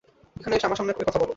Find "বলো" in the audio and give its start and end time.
1.19-1.29